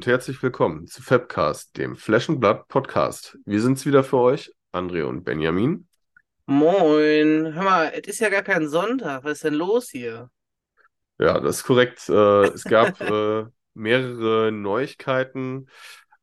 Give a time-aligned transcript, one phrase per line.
[0.00, 1.94] Und herzlich willkommen zu Fabcast, dem
[2.40, 3.36] Blood Podcast.
[3.44, 5.88] Wir sind's wieder für euch, André und Benjamin.
[6.46, 7.52] Moin.
[7.52, 9.24] Hör mal, es ist ja gar kein Sonntag.
[9.24, 10.30] Was ist denn los hier?
[11.18, 12.08] Ja, das ist korrekt.
[12.08, 13.44] Äh, es gab äh,
[13.74, 15.68] mehrere Neuigkeiten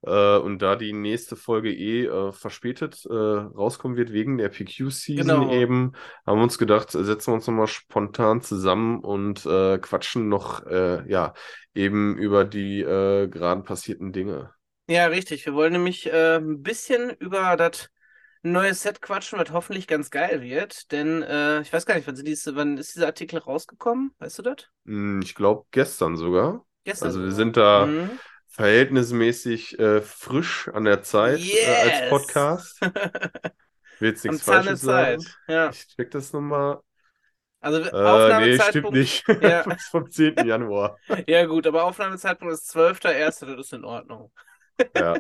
[0.08, 5.42] äh, und da die nächste Folge eh äh, verspätet äh, rauskommen wird wegen der PQ-Season
[5.42, 5.52] Genau.
[5.52, 5.94] eben,
[6.26, 11.10] haben wir uns gedacht, setzen wir uns nochmal spontan zusammen und äh, quatschen noch äh,
[11.12, 11.34] ja
[11.76, 14.52] eben über die äh, gerade passierten Dinge.
[14.90, 15.46] Ja, richtig.
[15.46, 17.90] Wir wollen nämlich äh, ein bisschen über das
[18.42, 20.92] neue Set quatschen, was hoffentlich ganz geil wird.
[20.92, 24.14] Denn äh, ich weiß gar nicht, wann, diese, wann ist dieser Artikel rausgekommen?
[24.20, 24.70] Weißt du das?
[24.86, 26.66] Hm, Ich glaube gestern sogar.
[26.84, 28.20] Gestern Also wir sind da Mhm.
[28.58, 32.10] Verhältnismäßig äh, frisch an der Zeit äh, als Yes!
[32.10, 32.82] Podcast.
[34.00, 35.24] Will jetzt nichts Falsches sagen.
[35.48, 35.70] Ja.
[35.70, 36.80] Ich check das nochmal.
[37.60, 38.70] Also Äh, nee, Aufnahmezeitpunkt.
[38.70, 39.28] stimmt nicht.
[39.44, 39.64] Ja.
[39.92, 40.46] Vom 10.
[40.46, 40.98] Januar.
[41.28, 44.32] Ja, gut, aber Aufnahmezeitpunkt ist 12.01., das ist in Ordnung.
[44.96, 45.16] Ja.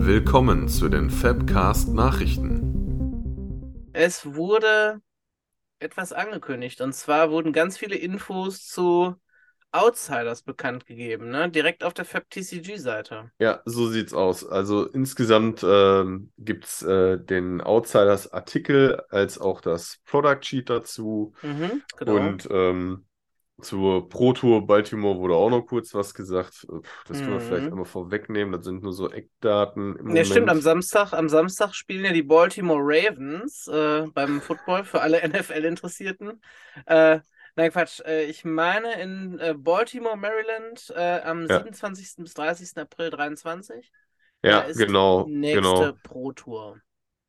[0.00, 3.90] Willkommen zu den Fabcast Nachrichten.
[3.92, 5.00] Es wurde
[5.80, 6.80] etwas angekündigt.
[6.80, 9.16] Und zwar wurden ganz viele Infos zu
[9.72, 11.50] Outsiders bekannt gegeben, ne?
[11.50, 13.30] Direkt auf der FabTCG-Seite.
[13.40, 14.44] Ja, so sieht's aus.
[14.44, 21.34] Also insgesamt ähm, gibt's äh, den Outsiders-Artikel als auch das Product Sheet dazu.
[21.42, 22.38] Mhm, genau.
[22.38, 23.06] Und ähm,
[23.60, 26.66] zur Pro Tour Baltimore wurde auch noch kurz was gesagt.
[27.06, 27.72] Das können wir vielleicht Mhm.
[27.72, 28.52] einmal vorwegnehmen.
[28.52, 30.62] Das sind nur so Eckdaten im Ja, stimmt, am Moment.
[30.62, 36.40] Samstag, am Samstag spielen ja die Baltimore Ravens äh, beim Football für alle NFL-Interessierten.
[36.86, 37.20] Äh,
[37.58, 38.00] nein, Quatsch.
[38.06, 41.58] Äh, ich meine in äh, Baltimore, Maryland, äh, am Ja.
[41.58, 42.24] 27.
[42.24, 42.80] bis 30.
[42.80, 43.92] April 23.
[44.42, 45.98] Ja, genau, die nächste genau.
[46.02, 46.80] Pro Tour.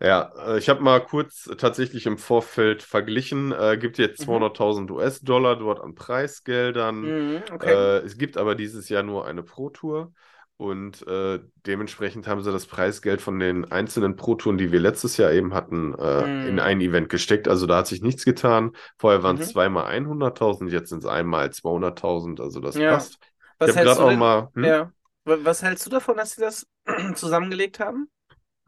[0.02, 3.52] Ja, ich habe mal kurz tatsächlich im Vorfeld verglichen.
[3.52, 4.26] Äh, gibt jetzt Mhm.
[4.26, 7.04] 200.000 US-Dollar dort an Preisgeldern.
[7.06, 7.74] Mhm, okay.
[7.74, 10.14] Äh, es gibt aber dieses Jahr nur eine Pro-Tour
[10.60, 15.32] und äh, dementsprechend haben sie das Preisgeld von den einzelnen Pro-Touren, die wir letztes Jahr
[15.32, 16.50] eben hatten, äh, Mhm.
[16.50, 17.48] in ein Event gesteckt.
[17.48, 18.74] Also da hat sich nichts getan.
[18.98, 19.52] Vorher waren es Mhm.
[19.52, 22.42] zweimal 100.000, jetzt sind es einmal 200.000.
[22.42, 22.90] Also das Ja.
[22.90, 23.20] passt.
[23.58, 24.20] Was hältst denn?
[24.20, 24.66] mal, hm?
[24.66, 24.94] Ja.
[25.26, 26.68] Wa- Was hältst du davon, dass sie das
[27.16, 28.10] zusammengelegt haben?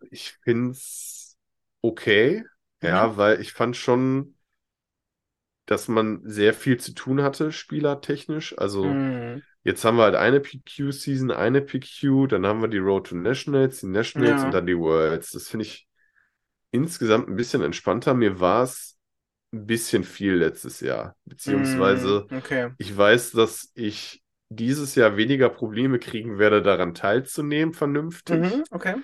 [0.09, 1.37] Ich finde es
[1.81, 2.43] okay.
[2.81, 3.17] Ja, Mhm.
[3.17, 4.35] weil ich fand schon,
[5.65, 8.55] dass man sehr viel zu tun hatte, spielertechnisch.
[8.57, 9.41] Also Mhm.
[9.63, 13.81] Jetzt haben wir halt eine PQ-Season, eine PQ, dann haben wir die Road to Nationals,
[13.81, 14.45] die Nationals Ja.
[14.45, 15.31] und dann die Worlds.
[15.31, 15.87] Das finde ich
[16.71, 18.13] insgesamt ein bisschen entspannter.
[18.13, 18.97] Mir war es
[19.53, 21.15] ein bisschen viel letztes Jahr.
[21.25, 22.37] Beziehungsweise Mhm.
[22.37, 22.69] Okay.
[22.77, 28.41] ich weiß, dass ich dieses Jahr weniger Probleme kriegen werde, daran teilzunehmen, vernünftig.
[28.41, 28.63] Mhm.
[28.71, 28.95] Okay.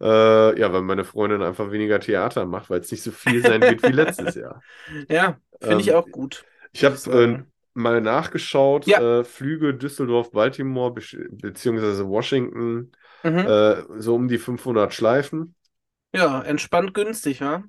[0.00, 3.62] Äh, ja, weil meine Freundin einfach weniger Theater macht, weil es nicht so viel sein
[3.62, 4.62] wird wie letztes Jahr.
[5.08, 6.44] Ja, finde ich Ähm, auch gut.
[6.72, 7.42] Ich habe ich äh,
[7.74, 8.98] mal nachgeschaut, Ja.
[8.98, 12.92] äh, Flüge Düsseldorf, Baltimore besch- beziehungsweise Washington,
[13.24, 13.48] Mhm.
[13.48, 15.54] äh, so um die 500 Schleifen.
[16.14, 17.62] Ja, entspannt günstig, wa?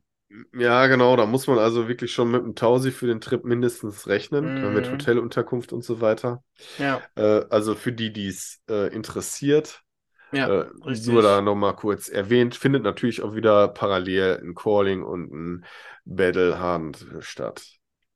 [0.54, 4.08] Ja, genau, da muss man also wirklich schon mit einem Tausi für den Trip mindestens
[4.08, 4.92] rechnen, äh, mit Mhm.
[4.92, 6.44] Hotelunterkunft und so weiter.
[6.78, 9.84] Ja, Äh, also für die, die es äh, interessiert,
[10.32, 11.16] ja, äh, richtig.
[11.16, 15.66] nur da nochmal kurz erwähnt, findet natürlich auch wieder parallel ein Calling und ein
[16.06, 17.66] Battle Hunt statt.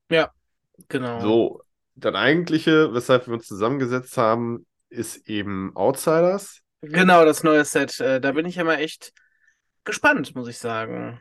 [0.10, 0.34] Ja,
[0.90, 1.42] genau.
[1.42, 1.62] So,
[2.00, 6.62] das eigentliche, weshalb wir uns zusammengesetzt haben, ist eben Outsiders.
[6.82, 8.00] Genau, das neue Set.
[8.00, 9.12] Äh, da bin ich ja mal echt
[9.84, 11.20] gespannt, muss ich sagen.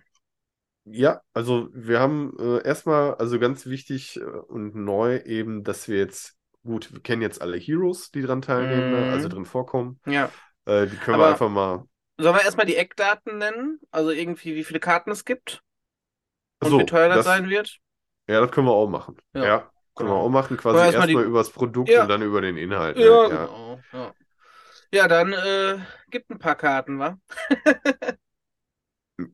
[0.84, 5.98] Ja, also wir haben äh, erstmal, also ganz wichtig äh, und neu eben, dass wir
[5.98, 9.12] jetzt, gut, wir kennen jetzt alle Heroes, die dran teilnehmen, ne, Mhm.
[9.12, 10.00] also drin vorkommen.
[10.06, 10.30] Ja.
[10.64, 11.84] Äh, die können wir Aber- einfach mal.
[12.20, 13.78] Sollen wir erstmal die Eckdaten nennen?
[13.90, 15.62] Also irgendwie, wie viele Karten es gibt
[16.60, 17.78] und So, wie teuer das das, sein wird?
[18.26, 19.16] ja, das können wir auch machen.
[19.34, 20.20] Ja, Ja, wir genau.
[20.22, 22.02] auch machen, quasi erstmal die- über das Produkt Ja.
[22.02, 22.96] und dann über den Inhalt.
[22.96, 23.04] ne?
[23.04, 23.46] Ja, Ja.
[23.46, 23.80] genau.
[23.92, 24.14] Ja,
[24.92, 25.78] ja dann äh,
[26.10, 27.18] gibt ein paar Karten, wa?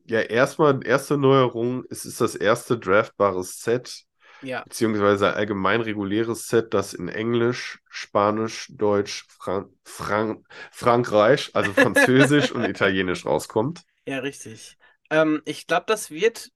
[0.05, 4.03] Ja, erstmal, erste Neuerung, es ist das erste draftbare Set,
[4.41, 4.63] Ja.
[4.63, 12.63] beziehungsweise allgemein reguläres Set, das in Englisch, Spanisch, Deutsch, Fran Fran Frankreich, also Französisch und
[12.65, 13.83] Italienisch rauskommt.
[14.07, 14.77] Ja, richtig.
[15.11, 16.49] Ähm, ich glaube, das wird,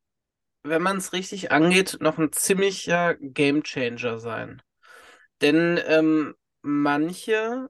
[0.63, 4.61] wenn man es richtig angeht, noch ein ziemlicher Gamechanger sein.
[5.41, 7.69] Denn ähm, manche,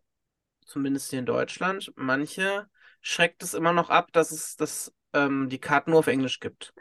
[0.65, 2.67] zumindest hier in Deutschland, manche
[3.01, 6.73] schreckt es immer noch ab, dass es dass, ähm, die Karten nur auf Englisch gibt.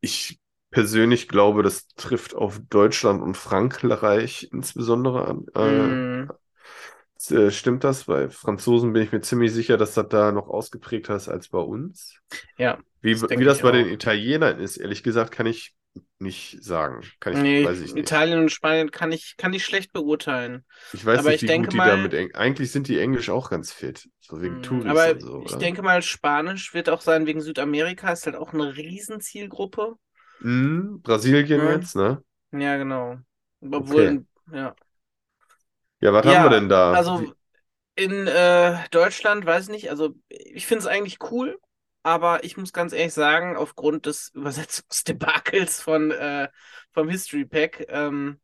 [0.00, 0.38] Ich
[0.70, 5.46] persönlich glaube, das trifft auf Deutschland und Frankreich insbesondere an.
[5.54, 6.30] Mm,
[7.30, 8.04] Äh, stimmt das?
[8.04, 11.58] Bei Franzosen bin ich mir ziemlich sicher, dass das da noch ausgeprägter ist als bei
[11.58, 12.14] uns.
[12.56, 13.88] ja, Wie, das wie das ich bei den auch.
[13.88, 15.76] Italienern ist, ehrlich gesagt, kann ich
[16.18, 17.12] nicht sagen.
[17.20, 18.16] Kann ich, Nee, weiß ich nicht.
[18.16, 20.64] Italien und Spanien kann ich, kann ich schlecht beurteilen.
[20.90, 22.88] Ich weiß Aber nicht, ich wie denke gut die mal- da mit Eng Eigentlich sind
[22.88, 24.08] die Englisch auch ganz fit.
[24.20, 25.58] So wegen Mm, Touris Aber und so, ich oder?
[25.58, 29.96] denke mal, Spanisch wird auch sein wegen Südamerika, ist halt auch eine Riesenzielgruppe.
[30.40, 31.68] Mhm, Brasilien Ja.
[31.68, 32.22] jetzt, ne?
[32.52, 33.18] Ja, genau.
[33.62, 34.76] Obwohl, ja.
[36.00, 36.92] Ja, was haben wir denn da?
[36.92, 37.32] Also
[37.96, 41.58] in äh, Deutschland, weiß ich nicht, also ich finde es eigentlich cool,
[42.02, 46.48] aber ich muss ganz ehrlich sagen, aufgrund des Übersetzungsdebakels von äh,
[46.92, 48.40] vom History Pack ähm,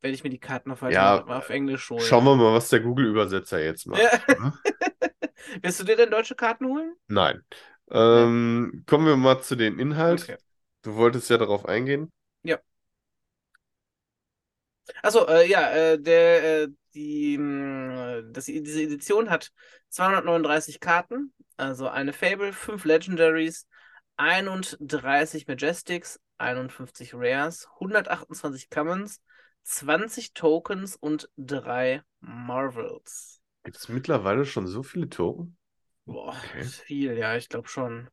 [0.00, 2.02] werde ich mir die Karten auf, Ja, auf Englisch holen.
[2.02, 4.00] Schauen wir mal, was der Google-Übersetzer jetzt macht.
[4.02, 4.34] Ja.
[4.40, 4.52] ne?
[5.62, 6.94] Wirst du dir denn deutsche Karten holen?
[7.08, 7.42] Nein.
[7.90, 10.22] Ähm, kommen wir mal zu den Inhalt.
[10.22, 10.36] Okay.
[10.82, 12.10] Du wolltest ja darauf eingehen.
[15.02, 19.50] Achso, äh, ja, äh, der, äh, die, mh, das, diese Edition hat
[19.88, 23.66] 239 Karten, also eine Fable, 5 Legendaries,
[24.16, 29.20] 31 Majestics, 51 Rares, 128 Commons,
[29.64, 33.40] 20 Tokens und 3 Marvels.
[33.64, 35.58] Gibt es mittlerweile schon so viele Token?
[36.04, 36.60] Boah, Okay.
[36.60, 38.08] ist viel, ja, ich glaube schon.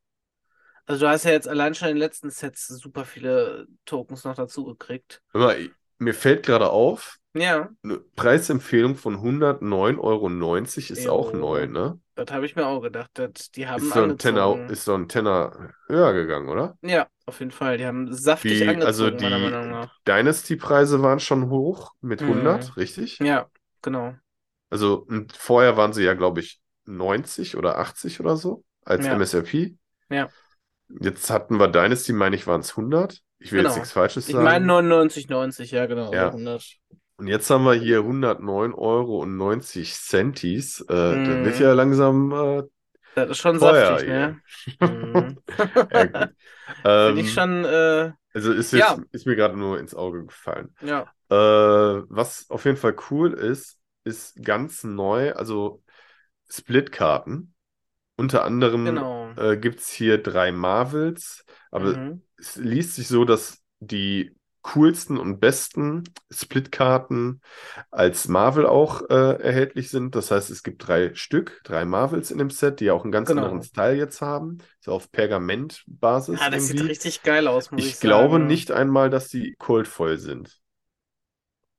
[0.86, 4.36] Also du hast ja jetzt allein schon in den letzten Sets super viele Tokens noch
[4.36, 5.24] dazu gekriegt.
[5.34, 11.40] Ich- mir fällt gerade auf, Ja, eine Preisempfehlung von 109,90 Euro ist auch Jo.
[11.40, 12.00] neu, ne?
[12.16, 13.10] das habe ich mir auch gedacht.
[13.16, 16.78] Das, die haben Ist so ein Tenner, ist so ein Tenner höher gegangen, oder?
[16.82, 17.78] Ja, auf jeden Fall.
[17.78, 19.88] Die haben saftig Die, angezogen, also die.
[20.08, 22.28] Dynasty-Preise waren schon hoch mit Mhm.
[22.28, 23.20] 100, richtig?
[23.20, 23.50] Ja,
[23.82, 24.14] genau.
[24.70, 25.08] Also
[25.38, 29.14] vorher waren sie ja, glaube ich, 90 oder 80 oder so als Ja.
[29.14, 29.76] MSRP.
[30.10, 30.30] Ja.
[31.02, 33.22] Jetzt hatten wir Dynasty, meine ich, waren es 100.
[33.44, 33.76] Ich will jetzt Genau.
[33.76, 34.44] nichts Falsches Ich sagen.
[34.46, 36.12] meine 99, 90, ja, genau.
[36.14, 36.28] Ja.
[36.28, 36.80] oder 100.
[37.18, 40.82] Und jetzt haben wir hier 109 Euro und 90 Centis.
[40.82, 41.46] Äh, Das Mhm.
[41.46, 42.64] wird ja langsam äh,
[43.16, 44.42] Das ist schon teuer saftig, ne?
[44.80, 45.38] Mhm.
[45.92, 46.30] Ja, gut.
[46.82, 48.98] Finde Ähm, ich schon, äh, also ist jetzt, Ja.
[49.12, 50.74] ist mir gerade nur ins Auge gefallen.
[50.82, 51.06] ja.
[51.30, 55.82] Äh, was auf jeden Fall cool ist, ist ganz neu, also
[56.50, 57.54] Split-Karten.
[58.16, 59.13] Unter anderem Genau.
[59.38, 62.22] Äh, gibt es hier drei Marvels, aber Mhm.
[62.38, 67.42] es liest sich so, dass die coolsten und besten Split-Karten
[67.92, 70.16] als Marvel auch äh, erhältlich sind.
[70.16, 73.36] Das heißt, es gibt drei Stück, drei Marvels in dem Set, die auch einen ganz
[73.36, 73.36] Genau.
[73.36, 74.60] anderen Style jetzt haben.
[74.80, 76.88] So auf Pergamentbasis Ja, das sieht irgendwie.
[76.88, 78.40] richtig geil aus, muss ich Ich glaube sagen.
[78.40, 80.62] nicht einmal, dass die coldvoll sind.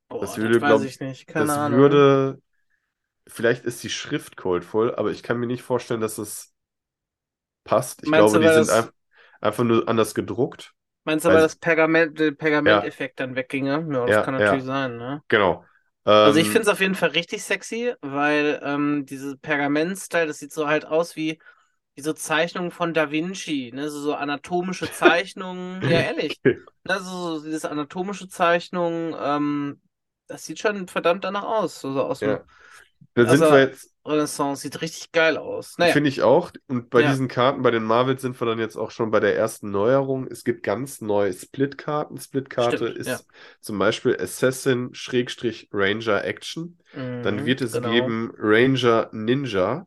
[0.09, 1.27] Boah, das das würde, weiß glaub- ich nicht.
[1.27, 1.91] Keine Das Ahnung.
[1.91, 2.41] würde,
[3.29, 6.54] vielleicht ist die Schrift coldvoll, aber ich kann mir nicht vorstellen, dass das
[7.64, 8.02] passt.
[8.05, 8.90] Ich Meinst glaube, die sind ein,
[9.40, 10.75] einfach nur anders gedruckt.
[11.05, 13.87] Meinst du, weil weil- das Pergament, der Pergamenteffekt dann wegginge?
[13.93, 14.62] Ja, das Ja, kann ja.
[14.62, 15.22] natürlich sein, ne?
[15.28, 15.66] Genau.
[16.22, 20.38] Also ich Ähm, finde es auf jeden Fall richtig sexy, weil ähm, diese Pergament-Style, das
[20.38, 21.38] sieht so halt aus wie,
[21.94, 23.90] wie so Zeichnungen von Da Vinci, ne?
[23.90, 25.82] So, so anatomische Zeichnungen.
[25.87, 26.40] Ja, ehrlich.
[26.84, 27.00] Ne?
[27.00, 29.82] So, so diese anatomische Zeichnung, ähm,
[30.28, 31.81] das sieht schon verdammt danach aus.
[31.81, 32.40] So, so aus dem
[33.15, 35.79] Da sind Also- wir jetzt, Renaissance, sieht richtig geil aus.
[35.79, 36.51] Naja, finde ich auch.
[36.69, 37.11] Und bei Ja.
[37.11, 40.27] diesen Karten, bei den Marvels sind wir dann jetzt auch schon bei der ersten Neuerung.
[40.27, 42.19] Es gibt ganz neue Split-Karten.
[42.19, 43.21] Split-Karte ist ja.
[43.61, 46.78] zum Beispiel Assassin Schrägstrich Ranger Action.
[46.93, 47.90] Dann mhm, wird es genau.
[47.90, 49.87] geben Ranger Ninja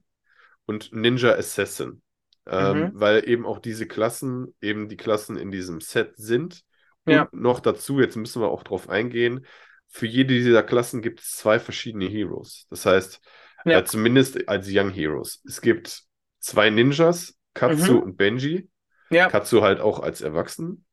[0.66, 2.02] und Ninja Assassin.
[2.50, 2.92] Ähm, Mhm.
[2.94, 6.62] weil eben auch diese Klassen eben die Klassen in diesem Set sind.
[7.06, 7.28] Und Ja.
[7.34, 9.46] noch dazu, jetzt müssen wir auch drauf eingehen,
[9.90, 12.68] für jede dieser Klassen gibt es zwei verschiedene Heroes.
[12.70, 13.22] Das heißt,
[13.66, 13.80] Ja.
[13.80, 15.42] äh, zumindest als Young Heroes.
[15.46, 16.04] Es gibt
[16.40, 18.00] zwei Ninjas, Katsu Mhm.
[18.00, 18.70] und Benji.
[19.10, 20.86] Ja, Katsu halt auch als Erwachsen.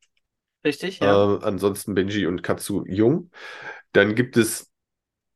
[0.65, 1.35] richtig, ja.
[1.37, 3.31] Äh, ansonsten Benji und Katsu jung.
[3.93, 4.71] Dann gibt es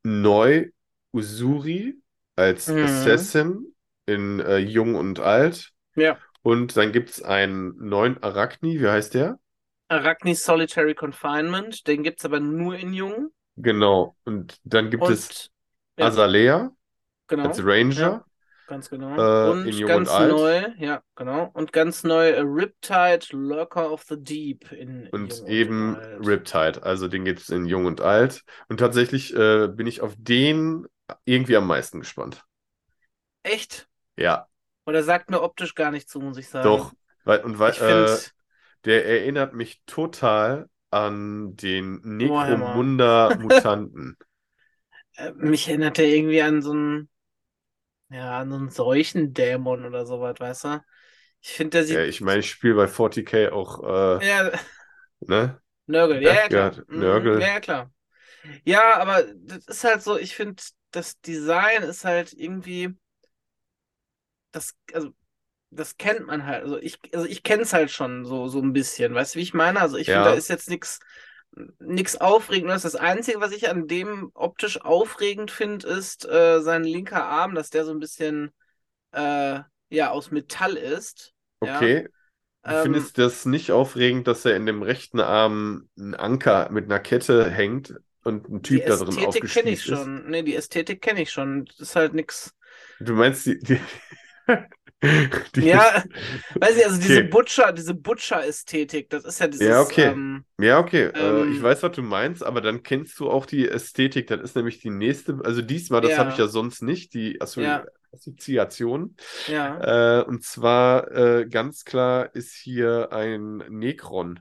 [0.05, 0.71] neu
[1.13, 1.97] Usuri
[2.37, 2.85] als Mhm.
[2.85, 3.75] Assassin
[4.07, 5.73] in äh, jung und alt.
[5.97, 6.19] Ja.
[6.43, 9.39] Und dann gibt es einen neuen Arachni, wie heißt der?
[9.89, 13.31] Arachnis Solitary Confinement, den gibt's aber nur in Jung.
[13.63, 14.17] Genau.
[14.25, 15.51] Und dann gibt es Und
[15.99, 16.71] ja, Azalea
[17.27, 17.97] genau, als Ranger.
[17.97, 18.25] Ja.
[18.67, 19.17] ganz genau.
[19.17, 21.51] äh, und ganz und neu, ja, genau.
[21.55, 26.27] Und ganz neu äh, Riptide Lurker of the Deep in Und Jung eben Alt.
[26.27, 28.45] Riptide, also den gibt es in Jung und Alt.
[28.69, 30.87] Und tatsächlich äh, bin ich auf den
[31.25, 32.45] irgendwie am meisten gespannt.
[33.43, 33.89] Echt?
[34.17, 34.49] Ja,
[34.87, 36.65] Oder sagt mir optisch gar nicht zu, muss ich sagen.
[36.69, 36.93] doch.
[37.25, 38.17] Weil, und weil, Ich äh,
[38.85, 42.01] der erinnert mich total an den.
[42.03, 44.17] Necromunda-Mutanten.
[45.17, 47.09] äh, mich erinnert er irgendwie an so einen,
[48.11, 50.85] ja, an so einen Seuchendämon oder sowas, weißt du?
[51.41, 53.83] Ich finde, der sieht, ja, ich meine, ich spiele bei 40k auch,
[54.21, 54.51] äh, ja,
[55.21, 55.61] ne?
[55.87, 56.73] Nörgel, ja, ja, klar.
[56.89, 57.41] Mhm, Nörgel.
[57.41, 57.93] Ja, ja, klar.
[58.65, 62.95] Ja, aber das ist halt so, ich finde, das Design ist halt irgendwie,
[64.53, 65.13] das, also,
[65.71, 66.63] das kennt man halt.
[66.65, 69.15] Also ich, also ich kenne es halt schon so, so ein bisschen.
[69.15, 69.81] Weißt du, wie ich meine?
[69.81, 70.31] Also ich finde, Ja.
[70.31, 71.01] da ist jetzt nichts
[71.81, 72.83] nichts Aufregendes.
[72.83, 77.71] Das Einzige, was ich an dem optisch aufregend finde, ist äh, sein linker Arm, dass
[77.71, 78.53] der so ein bisschen
[79.13, 79.61] äh,
[79.91, 81.35] ja aus Metall ist.
[81.63, 81.91] Ja.
[81.91, 82.09] Okay.
[82.67, 86.87] Du Ähm, findest das nicht aufregend, dass er in dem rechten Arm ein Anker mit
[86.87, 87.95] einer Kette hängt
[88.25, 90.11] und ein die Typ da drin Ästhetik kenne ich aufgespießt ist?
[90.11, 90.29] schon.
[90.31, 91.65] Nee, die Ästhetik kenne ich schon.
[91.67, 92.55] Das ist halt nix.
[93.01, 93.81] Du meinst die, die,
[94.49, 94.78] die
[95.59, 96.05] Ja,
[96.61, 97.23] weiß ich, also diese Okay.
[97.23, 100.15] Butcher, diese Butcher-Ästhetik, das ist ja dieses, Ja, okay.
[100.15, 101.05] ähm, Ja, okay.
[101.19, 104.27] Äh, Ähm, ich weiß, was du meinst, aber dann kennst du auch die Ästhetik.
[104.29, 105.39] Das ist nämlich die nächste.
[105.45, 106.19] Also diesmal, das Ja.
[106.19, 107.89] habe ich ja sonst nicht, die Assozi Ja.
[108.13, 109.17] Assoziation.
[109.47, 109.81] ja.
[109.81, 114.41] Äh, und zwar äh, ganz klar ist hier ein Necron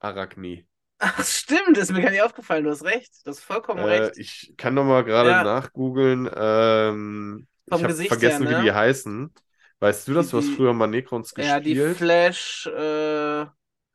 [0.00, 0.66] Arachne.
[0.98, 3.12] Ach, stimmt, ist mir gar nicht aufgefallen, du hast recht.
[3.26, 4.20] Du hast vollkommen Äh, recht.
[4.20, 5.34] ich kann noch mal gerade Ja.
[5.34, 6.28] nachgoogeln.
[6.34, 8.54] Ähm, Vom ich habe vergessen, her, wie ne?
[8.54, 9.32] die heißen.
[9.82, 10.30] Weißt du das?
[10.30, 11.96] Du hast früher mal Necrons Ja, die gespielt.
[11.98, 13.46] Flash, äh,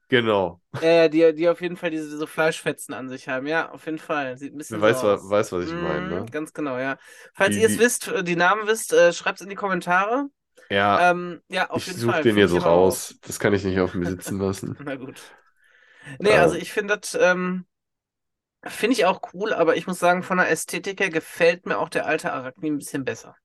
[0.09, 0.61] Genau.
[0.81, 3.47] äh, die, die auf jeden Fall diese, diese Fleischfetzen an sich haben.
[3.47, 4.37] Ja, auf jeden Fall.
[4.37, 5.29] Sieht ein bisschen weißt, so aus.
[5.29, 6.25] weißt, was ich meine, Mhm, ne?
[6.31, 6.97] Ganz genau, ja.
[7.33, 10.27] Falls Die- ihr es wisst, äh, die Namen wisst, äh, schreibt es in die Kommentare.
[10.69, 12.21] Ja, Ähm, ja, auf ich jeden suche Fall.
[12.23, 13.15] den Find hier so raus.
[13.25, 14.77] Das kann ich nicht auf mir sitzen lassen.
[14.79, 15.21] Na gut.
[16.19, 16.41] Nee, Ja.
[16.41, 17.65] also ich finde das, ähm,
[18.65, 21.89] finde ich auch cool, aber ich muss sagen, von der Ästhetik her gefällt mir auch
[21.89, 23.35] der alte Arachne ein bisschen besser.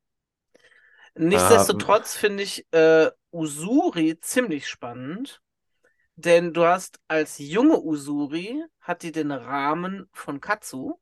[1.17, 5.43] Nichtsdestotrotz finde ich äh, Usuri ziemlich spannend,
[6.17, 10.95] denn du hast als junge Usuri hat die den Rahmen von Katsu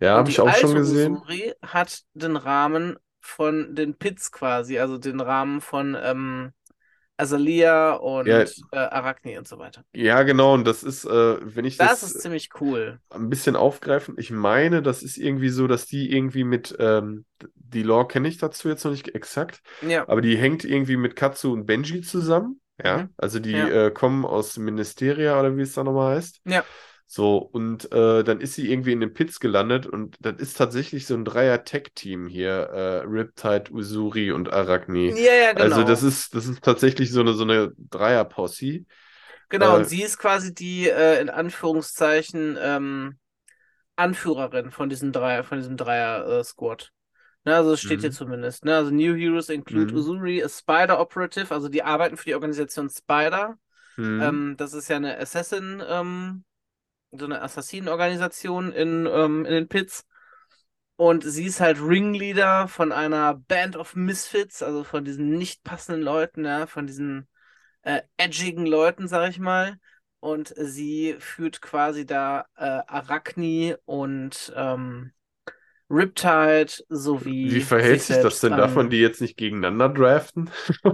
[0.00, 1.24] Ja, habe ich auch schon gesehen.
[1.26, 6.52] Usuri hat den Rahmen von den Pits quasi, also den Rahmen von ähm,
[7.16, 8.44] Azalea und Ja.
[8.72, 9.84] äh, Arachne und so weiter.
[9.94, 10.54] Ja, genau.
[10.54, 11.10] Und das ist, äh,
[11.56, 13.00] wenn ich Das das ist ziemlich cool.
[13.10, 17.26] ein bisschen aufgreifen, ich meine, das ist irgendwie so, dass die irgendwie mit, ähm,
[17.74, 20.08] die Lore kenne ich dazu jetzt noch nicht exakt, Ja.
[20.08, 22.60] aber die hängt irgendwie mit Katsu und Benji zusammen.
[22.82, 23.08] Ja, Mhm.
[23.16, 23.86] also die Ja.
[23.86, 26.40] äh, kommen aus Ministeria oder wie es da nochmal heißt.
[26.44, 26.64] Ja.
[27.06, 31.06] So, und äh, dann ist sie irgendwie in den Pits gelandet und das ist tatsächlich
[31.06, 35.10] so ein Dreier-Tech-Team hier, äh, Riptide, Usuri und Arachne.
[35.10, 35.62] Ja, ja, genau.
[35.64, 38.86] Also das ist, das ist tatsächlich so eine, so eine Dreier-Posse.
[39.50, 43.18] Genau, äh, und sie ist quasi die, äh, in Anführungszeichen, ähm,
[43.96, 46.90] Anführerin von diesem Dreier, von diesem Dreier-Squad.
[47.44, 48.14] Ne, also es steht hier Mhm.
[48.14, 48.64] zumindest.
[48.64, 48.74] Ne?
[48.74, 49.98] Also New Heroes include Mhm.
[49.98, 53.58] Usuri, a Spider Operative, also die arbeiten für die Organisation Spider.
[53.96, 54.20] Hm.
[54.22, 56.44] Ähm, das ist ja eine Assassin, ähm,
[57.12, 60.06] so eine Assassinenorganisation in, ähm, in den Pits.
[60.96, 66.02] Und sie ist halt Ringleader von einer Band of Misfits, also von diesen nicht passenden
[66.02, 67.28] Leuten, ja, von diesen
[67.82, 69.78] äh, edgigen Leuten, sag ich mal.
[70.20, 75.12] Und sie führt quasi da äh, Arachne und ähm,
[75.90, 78.56] Riptide sowie Wie verhält sich das denn?
[78.56, 78.90] Darf man an.
[78.90, 80.50] die jetzt nicht gegeneinander draften?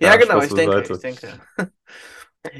[0.00, 1.40] Ja, genau, ich denke, ich denke.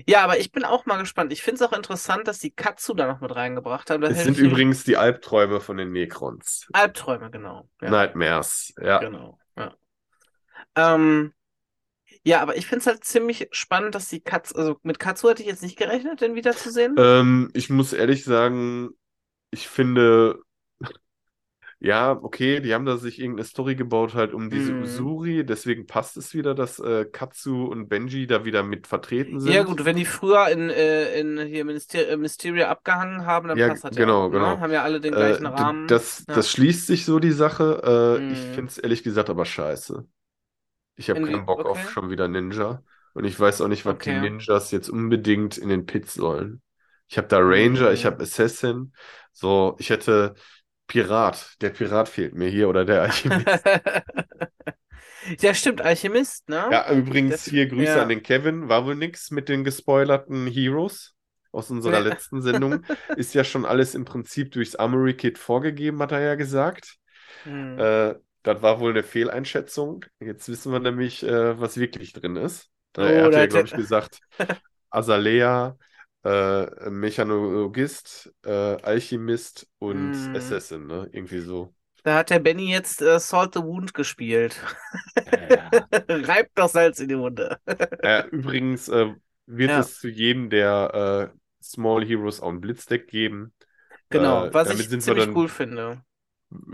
[0.07, 1.33] Ja, aber ich bin auch mal gespannt.
[1.33, 4.01] Ich finde es auch interessant, dass die Katsu da noch mit reingebracht haben.
[4.01, 6.67] Da Es hätte sind übrigens die Albträume von den Necrons.
[6.73, 7.69] Albträume, genau.
[7.81, 8.99] Ja, Nightmares, ja.
[8.99, 9.39] genau.
[9.57, 9.75] Ja.
[10.75, 11.33] Ähm,
[12.25, 15.43] ja, aber ich finde es halt ziemlich spannend, dass die Katsu, also mit Katsu hätte
[15.43, 16.97] ich jetzt nicht gerechnet, den wiederzusehen.
[16.99, 18.91] Ähm, ich muss ehrlich sagen,
[19.50, 20.40] ich finde,
[21.81, 24.83] ja, okay, die haben da sich irgendeine Story gebaut halt um diese Mhm.
[24.83, 29.52] Usuri, deswegen passt es wieder, dass äh, Katsu und Benji da wieder mit vertreten sind.
[29.52, 33.59] Ja, gut, wenn die früher in, äh, in hier Myster äh, Mysteria abgehangen haben, dann
[33.59, 34.55] Ja, passt das genau, ja genau.
[34.57, 34.61] ne?
[34.61, 35.87] Haben ja alle den Äh, gleichen d- Rahmen.
[35.87, 36.35] das, Ja.
[36.35, 38.19] das schließt sich so die Sache.
[38.21, 38.55] Äh, ich Mhm.
[38.55, 40.05] finde es ehrlich gesagt aber scheiße.
[40.97, 41.88] Ich habe In die- keinen Bock auf okay.
[41.90, 42.83] schon wieder Ninja.
[43.14, 44.21] Und ich weiß auch nicht, was die Okay.
[44.21, 46.62] Ninjas jetzt unbedingt in den Pits sollen.
[47.09, 48.07] Ich habe da Ranger, ich Mhm.
[48.07, 48.93] habe Assassin.
[49.33, 50.35] So, ich hätte
[50.87, 51.57] Pirat.
[51.61, 53.47] Der Pirat fehlt mir hier oder der Alchemist.
[55.41, 56.69] Ja, stimmt, Alchemist, ne?
[56.71, 58.03] Ja, übrigens Das- hier Grüße ja.
[58.03, 58.69] an den Kevin.
[58.69, 61.15] War wohl nix mit den gespoilerten Heroes
[61.53, 62.85] aus unserer letzten Sendung.
[63.17, 66.97] Ist ja schon alles im Prinzip durchs Armory Kit vorgegeben, hat er ja gesagt.
[67.43, 67.79] Hm.
[67.79, 70.05] Äh, das war wohl eine Fehleinschätzung.
[70.21, 72.71] Jetzt wissen wir nämlich, äh, was wirklich drin ist.
[72.97, 74.21] Äh, er Oh, hat da ja, glaube ich, gesagt,
[74.91, 75.77] Azalea,
[76.29, 80.37] äh, Mechanologist, äh, Alchemist und Mm.
[80.37, 81.09] Assassin, ne?
[81.13, 81.75] Irgendwie so.
[82.05, 84.57] Da hat der Benny jetzt äh, Salt the Wound gespielt.
[85.17, 85.71] Ja.
[86.09, 87.59] Reibt doch Salz in die Wunde.
[87.67, 89.15] Äh, übrigens äh,
[89.47, 89.81] wird Ja.
[89.81, 93.53] es zu jedem der äh, Small Heroes auch ein Blitzdeck geben.
[94.11, 96.03] Genau, Äh, was ich ziemlich dann- cool finde.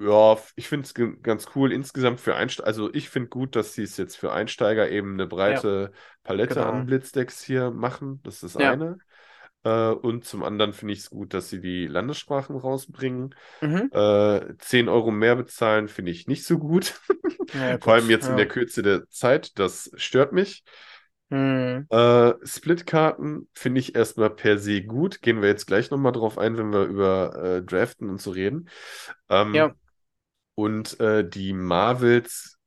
[0.00, 2.68] Ja, ich finde es ganz cool insgesamt für Einsteiger.
[2.68, 5.90] Also ich finde gut, dass sie es jetzt für Einsteiger eben eine breite
[6.22, 6.68] Palette Genau.
[6.68, 8.20] an Blitzdecks hier machen.
[8.22, 8.70] Das ist das Ja.
[8.72, 8.98] eine.
[9.64, 13.34] Äh, und zum anderen finde ich es gut, dass sie die Landessprachen rausbringen.
[13.60, 13.90] Mhm.
[13.92, 17.00] Äh, 10 Euro mehr bezahlen finde ich nicht so gut.
[17.52, 18.36] Ja, Vor allem jetzt in ja.
[18.36, 19.58] der Kürze der Zeit.
[19.58, 20.64] Das stört mich.
[21.30, 21.86] Hm.
[21.90, 25.22] Äh, Splitkarten finde ich erstmal per se gut.
[25.22, 28.68] Gehen wir jetzt gleich nochmal drauf ein, wenn wir über äh, Draften und so reden.
[29.28, 29.74] Ähm, Ja.
[30.54, 32.58] Und äh, die Marvels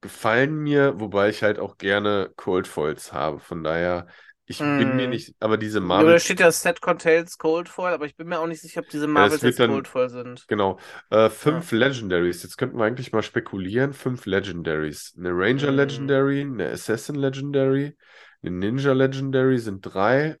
[0.00, 3.40] gefallen mir, wobei ich halt auch gerne Cold Foils habe.
[3.40, 4.06] Von daher,
[4.46, 5.08] ich bin mir Hm.
[5.08, 8.28] nicht, aber diese Ja, da Marvels, steht ja Set Contains Cold Foil, aber ich bin
[8.28, 10.48] mir auch nicht sicher, ob diese wird jetzt dann- Cold Foil sind.
[10.48, 10.78] genau,
[11.10, 12.42] äh, fünf Legendaries.
[12.44, 13.94] Jetzt könnten wir eigentlich mal spekulieren.
[13.94, 15.14] Fünf Legendaries.
[15.18, 15.72] Eine Ranger Hm.
[15.72, 17.96] Legendary, eine Assassin Legendary,
[18.42, 20.38] eine Ninja Legendary sind drei.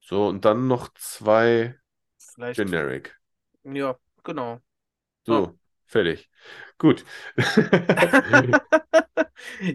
[0.00, 1.76] So, und dann noch zwei
[2.18, 2.64] Vielleicht.
[2.64, 3.16] Generic.
[3.64, 4.60] Ja, genau.
[5.26, 5.58] So,
[5.92, 6.30] fertig.
[6.78, 7.04] Gut.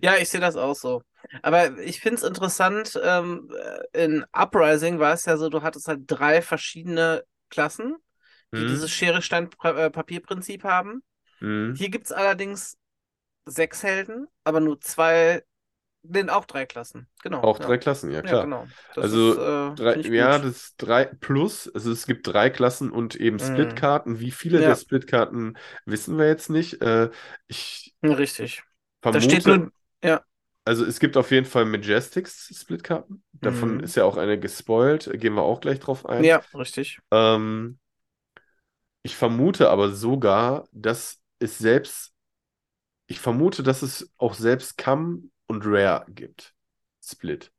[0.01, 1.01] Ja, ich sehe das auch so.
[1.41, 3.51] Aber ich finde es interessant, ähm,
[3.93, 7.97] in Uprising war es ja so, du hattest halt drei verschiedene Klassen,
[8.57, 11.03] die Hm, dieses Schere-Stein-Papier-Prinzip haben.
[11.41, 11.74] hm.
[11.74, 12.77] Hier gibt es allerdings
[13.45, 15.43] sechs Helden, aber nur zwei,
[16.09, 17.07] nee, auch drei Klassen.
[17.23, 17.43] Genau.
[17.43, 17.59] Auch ja.
[17.59, 18.37] drei Klassen, ja Ja, klar.
[18.37, 18.71] genau.
[18.93, 23.15] Das Also, ist, äh, Drei, ja, das drei plus, also es gibt drei Klassen und
[23.15, 23.39] eben Mhm.
[23.39, 24.19] Splitkarten.
[24.19, 24.63] Wie viele Ja.
[24.63, 26.81] der Splitkarten wissen wir jetzt nicht.
[26.81, 27.11] Äh,
[27.47, 28.63] ich Ja, Richtig.
[29.11, 29.71] Da vermute, steht nur,
[30.03, 30.23] ja,
[30.65, 33.23] also es gibt auf jeden Fall Majestics Splitkarten.
[33.33, 33.81] Davon Mhm.
[33.81, 35.09] ist ja auch eine gespoilt.
[35.19, 36.25] Gehen wir auch gleich drauf ein.
[36.25, 36.99] ja, richtig.
[37.11, 37.79] Ähm,
[39.03, 42.13] ich vermute aber sogar, dass es selbst,
[43.07, 46.53] ich vermute, dass es auch selbst Cam und Rare gibt.
[47.03, 47.51] Split.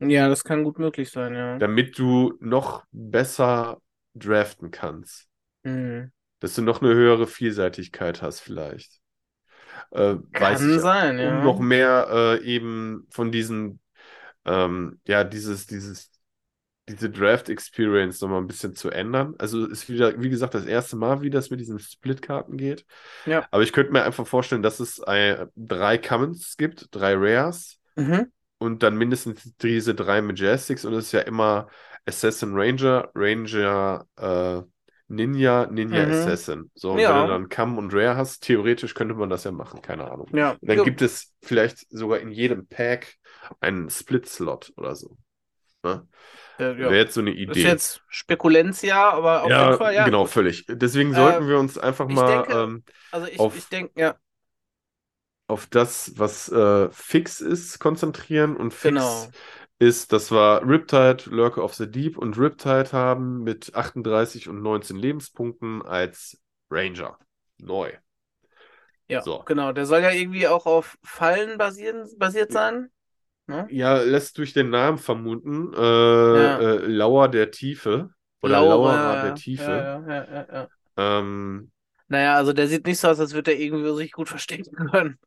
[0.00, 1.58] Ja, das kann gut möglich sein, ja.
[1.58, 3.80] Damit du noch besser
[4.14, 5.28] draften kannst.
[5.62, 6.10] Mhm.
[6.40, 9.00] Dass du noch eine höhere Vielseitigkeit hast, vielleicht.
[9.92, 11.44] Äh, Kann sein, Um ja.
[11.44, 13.80] noch mehr äh, eben von diesen,
[14.44, 16.10] ähm, ja, dieses, dieses,
[16.88, 19.34] diese Draft-Experience nochmal ein bisschen zu ändern.
[19.38, 22.84] Also ist wieder, wie gesagt, das erste Mal, wie das mit diesen Split-Karten geht.
[23.24, 23.46] Ja.
[23.50, 28.32] Aber ich könnte mir einfach vorstellen, dass es äh, drei Commons gibt, drei Rares Mhm.
[28.58, 31.68] und dann mindestens diese drei Majestics und es ist ja immer
[32.06, 34.62] Assassin Ranger, Ranger äh,
[35.08, 36.10] Ninja, Ninja Mhm.
[36.10, 36.70] Assassin.
[36.74, 37.10] So, und Ja.
[37.14, 40.28] wenn du dann Cam und Rare hast, theoretisch könnte man das ja machen, keine Ahnung.
[40.32, 40.52] Ja.
[40.52, 40.84] Und dann Jo.
[40.84, 43.14] gibt es vielleicht sogar in jedem Pack
[43.60, 45.16] einen Split-Slot oder so.
[45.82, 46.06] Ne?
[46.58, 46.78] Äh, ja.
[46.78, 47.62] Wäre jetzt so eine Ist Idee.
[47.62, 50.04] jetzt Spekulenzia, aber auf Ja, jeden Fall, ja.
[50.04, 50.64] genau, völlig.
[50.68, 54.16] Deswegen sollten Äh, wir uns einfach mal denke- ähm, Also ich, auf- ich denke, ja,
[55.48, 58.56] auf das, was äh, fix ist, konzentrieren.
[58.56, 59.28] Und fix Genau.
[59.78, 64.96] ist, dass wir Riptide, Lurker of the Deep und Riptide haben mit 38 und 19
[64.96, 66.40] Lebenspunkten als
[66.70, 67.18] Ranger.
[67.58, 67.92] Neu.
[69.08, 69.42] ja, So.
[69.44, 69.72] genau.
[69.72, 72.90] Der soll ja irgendwie auch auf Fallen basieren, basiert sein.
[73.52, 73.70] Ne?
[73.70, 75.78] Ja, lässt durch den Namen vermuten, äh,
[76.28, 76.66] Ja.
[76.76, 78.10] äh, Lauer der Tiefe
[78.42, 79.90] oder Laura, Lauerer ja, der Tiefe.
[79.96, 80.68] Ja, ja, ja, ja, ja.
[80.96, 81.70] Ähm,
[82.08, 85.18] Naja, also der sieht nicht so aus, als würde er irgendwie sich gut verstecken können.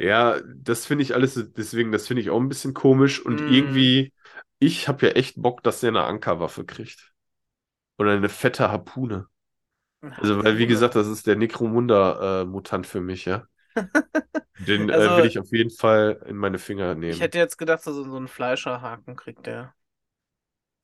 [0.00, 3.48] Ja, das finde ich alles, deswegen, das finde ich auch ein bisschen komisch und Mm.
[3.48, 4.12] irgendwie,
[4.60, 7.12] ich habe ja echt Bock, dass der eine Ankerwaffe kriegt.
[7.98, 9.28] Oder eine fette Harpune.
[10.16, 13.46] Also, weil, wie gesagt, das ist der Necromunda-Mutant für mich, ja.
[14.58, 17.12] Den äh, Also- will ich auf jeden Fall in meine Finger nehmen.
[17.12, 19.74] Ich hätte jetzt gedacht, so, so einen Fleischerhaken kriegt der.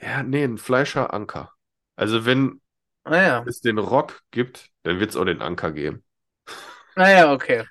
[0.01, 1.53] Ja, nee, ein Fleischer-Anker.
[1.97, 2.61] Also, wenn
[3.05, 6.05] Naja, es den Rock gibt, dann wird es auch den Anker geben.
[6.97, 7.65] naja, okay.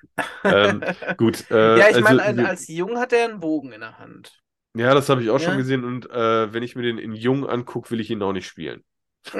[0.44, 0.82] Ähm,
[1.16, 4.42] Gut, äh, ja, ich also, meine, als Jung hat er einen Bogen in der Hand.
[4.76, 5.56] ja, das habe ich auch schon Ja.
[5.56, 8.46] gesehen und äh, wenn ich mir den in Jung angucke, will ich ihn auch nicht
[8.46, 8.84] spielen.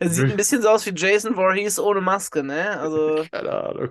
[0.00, 2.78] er sieht ein bisschen so aus wie Jason Voorhees ohne Maske, ne?
[2.78, 3.90] Also, Keine Ahnung.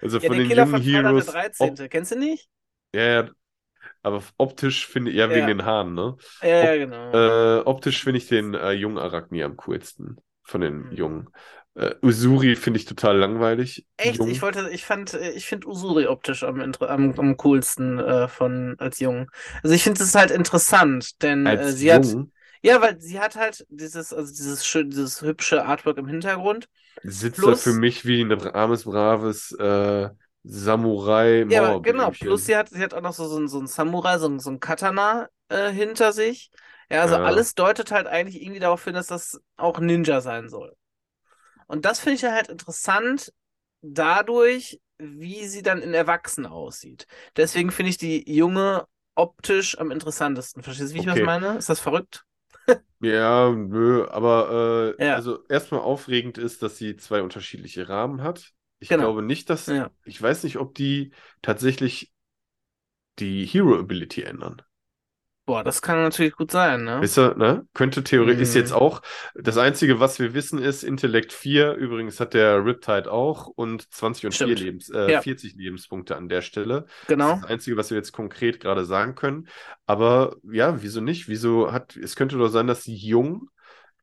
[0.00, 1.88] Also ja, von der den Killer jungen von Heroes, der 13.
[1.88, 2.48] Kennst du nicht?
[2.94, 3.30] ja, ja,
[4.02, 5.48] aber optisch finde ich, ja, wegen Ja.
[5.48, 6.16] den Haaren, ne?
[6.42, 7.12] Ja, ja, Ob- genau.
[7.14, 10.18] Äh, optisch finde ich den äh, jungen Arachni am coolsten.
[10.44, 10.96] Von den Mhm.
[10.96, 11.30] jungen.
[11.74, 13.86] Äh, Usuri finde ich total langweilig.
[13.96, 14.18] Echt?
[14.18, 14.28] Jung.
[14.28, 18.98] Ich wollte, ich fand, ich finde Usuri optisch am, am, am coolsten äh, von als
[19.00, 19.30] Jung.
[19.62, 22.32] Also ich finde es halt interessant, denn äh, sie hat, jung
[22.64, 26.68] ja, weil sie hat halt dieses, also dieses schön, dieses hübsche Artwork im Hintergrund.
[27.02, 30.10] sitzt plus- er für mich wie ein armes, braves äh,
[30.42, 32.10] samurai Ja, genau.
[32.10, 34.40] Plus sie hat, sie hat auch noch so, so, ein- so ein Samurai, so, ein-
[34.40, 36.50] so ein Katana äh, hinter sich.
[36.90, 37.24] Ja, also Ja.
[37.24, 40.74] alles deutet halt eigentlich irgendwie darauf hin, dass das auch Ninja sein soll.
[41.66, 43.32] Und das finde ich halt interessant
[43.82, 47.06] dadurch, wie sie dann in Erwachsenen aussieht.
[47.36, 50.62] Deswegen finde ich die Junge optisch am interessantesten.
[50.62, 51.22] Verstehst du, wie ich Okay.
[51.22, 51.56] was meine?
[51.58, 52.24] Ist das verrückt?
[53.00, 55.16] Ja, nö, aber äh, Ja.
[55.16, 58.52] also erstmal aufregend ist, dass sie zwei unterschiedliche Rahmen hat.
[58.78, 59.04] Ich Genau.
[59.04, 59.90] glaube nicht, dass, Ja.
[60.04, 62.12] ich weiß nicht, ob die tatsächlich
[63.18, 64.62] die Hero Ability ändern.
[65.46, 67.02] Boah, das kann natürlich gut sein, ne?
[67.02, 67.66] Wisst ihr, ne?
[67.74, 68.76] Könnte theoretisch, ist jetzt Mhm.
[68.76, 69.02] auch,
[69.34, 74.24] das Einzige, was wir wissen, ist Intellekt 4, übrigens hat der Riptide auch und 20
[74.24, 74.60] und 4 Stimmt.
[74.60, 75.20] Lebens, äh, Ja.
[75.20, 76.86] 40 Lebenspunkte an der Stelle.
[76.86, 77.34] Das Genau.
[77.34, 79.48] ist das Einzige, was wir jetzt konkret gerade sagen können.
[79.84, 81.28] Aber ja, wieso nicht?
[81.28, 83.50] Wieso hat, es könnte doch sein, dass jung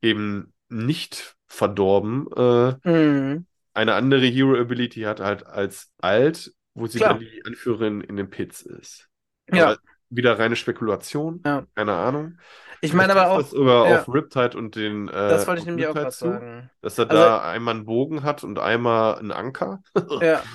[0.01, 3.45] eben nicht verdorben äh, Mhm.
[3.73, 7.13] eine andere Hero-Ability hat halt als alt, wo sie Klar.
[7.15, 9.09] dann die Anführerin in den Pits ist.
[9.51, 9.71] Ja.
[9.71, 9.77] Aber
[10.11, 11.65] wieder reine Spekulation, Ja.
[11.75, 12.37] keine Ahnung.
[12.81, 13.99] Ich meine aber auch, das sogar ja.
[14.01, 16.69] auf Riptide und den äh, das wollte ich nämlich auch Riptide gerade zu, sagen.
[16.81, 19.81] dass er Also- da einmal einen Bogen hat und einmal einen Anker.
[20.21, 20.43] Ja.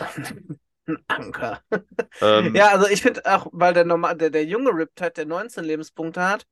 [0.89, 1.63] Ein Anker.
[2.21, 5.65] Ähm, Ja, also ich finde auch, weil der, normal, der, der junge Riptide, der 19
[5.65, 6.47] Lebenspunkte hat,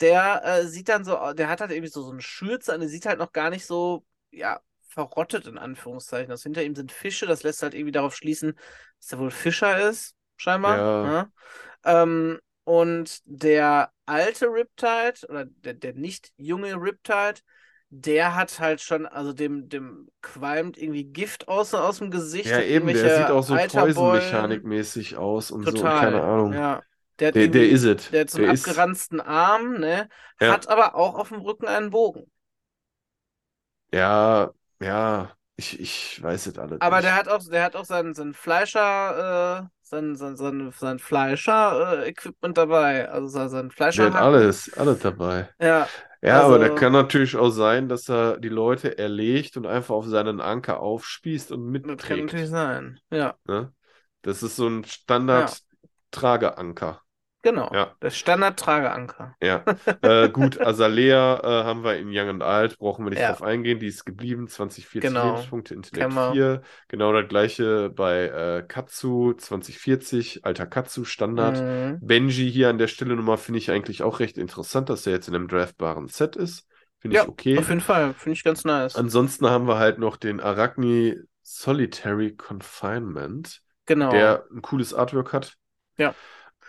[0.00, 2.88] der äh, sieht dann so, der hat halt irgendwie so, so eine Schürze an, der
[2.88, 6.30] sieht halt noch gar nicht so, ja, verrottet in Anführungszeichen.
[6.30, 8.58] Das hinter ihm sind Fische, das lässt halt irgendwie darauf schließen,
[9.00, 10.78] dass er wohl Fischer ist, scheinbar.
[10.78, 11.12] Ja.
[11.84, 12.02] Ja.
[12.02, 17.40] Ähm, und der alte Riptide, oder der, der nicht junge Riptide,
[17.90, 22.50] der hat halt schon, also dem, dem qualmt irgendwie Gift aus, aus dem Gesicht.
[22.50, 23.54] ja, eben, der sieht auch so.
[23.56, 26.00] Poison-Mechanik-mäßig aus und so, und Total.
[26.00, 26.52] keine Ahnung.
[26.52, 26.82] Ja.
[27.20, 28.12] Der Der, der irgendwie, is it.
[28.12, 30.08] der hat so einen Der ist, abgeranzten Arm, ne?
[30.40, 30.52] Ja.
[30.54, 32.30] Hat aber auch auf dem Rücken einen Bogen.
[33.92, 37.02] ja, ja, ich, ich weiß es alles Aber nicht.
[37.02, 42.58] der hat auch, der hat auch sein, sein Fleischer, äh, sein, sein, sein, sein Fleischer-Equipment
[42.58, 43.08] dabei.
[43.08, 45.48] Also sein, sein Der hat alles, alles dabei.
[45.60, 45.86] Ja,
[46.22, 49.94] Ja, aber da Also- kann natürlich auch sein, dass er die Leute erlegt und einfach
[49.94, 52.24] auf seinen Anker aufspießt und das kann mitträgt.
[52.24, 52.98] natürlich sein.
[53.10, 53.72] Ja, Ne?
[54.22, 57.00] Das ist so ein Standard-Trageanker.
[57.46, 57.70] Genau.
[57.72, 57.94] Ja.
[58.02, 59.34] Der Standard-Trageanker.
[59.42, 59.64] Ja.
[60.02, 63.28] Äh, gut, Azalea äh, haben wir in Young and Alt, brauchen wir nicht Ja.
[63.30, 63.78] drauf eingehen.
[63.78, 65.30] Die ist geblieben, 20, 40 Genau.
[65.34, 66.32] Lebenspunkte, Intellekt wir.
[66.32, 66.62] 4.
[66.88, 71.60] Genau das gleiche bei äh, Katsu, 2040, alter Katsu, Standard.
[71.60, 71.98] Mhm.
[72.06, 75.28] Benji hier an der Stelle nochmal finde ich eigentlich auch recht interessant, dass er jetzt
[75.28, 76.66] in einem draftbaren Set ist.
[76.98, 77.58] Finde Ja, ich okay.
[77.58, 78.14] Auf jeden Fall.
[78.14, 78.96] Finde ich ganz nice.
[78.96, 84.10] Ansonsten haben wir halt noch den Arachni Solitary Confinement, Genau.
[84.10, 85.54] der ein cooles Artwork hat.
[85.96, 86.14] Ja.